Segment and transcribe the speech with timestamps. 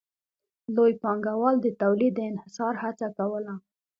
[0.75, 3.53] لوی پانګوال د تولید د انحصار هڅه کوله